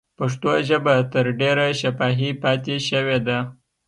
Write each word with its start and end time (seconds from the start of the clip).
پښتو 0.17 0.51
ژبه 0.69 0.95
تر 1.13 1.25
ډېره 1.39 1.65
شفاهي 1.81 2.31
پاتې 2.43 2.75
شوې 2.89 3.17
ده. 3.27 3.39